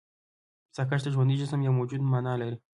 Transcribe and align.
ساکښ 0.75 1.01
د 1.03 1.07
ژوندي 1.15 1.35
جسم 1.41 1.59
يا 1.65 1.71
موجود 1.77 2.01
مانا 2.13 2.33
لري. 2.41 2.57